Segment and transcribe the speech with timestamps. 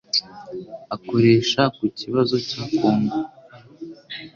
[0.95, 3.17] akoresha ku kibazo cya Kongo.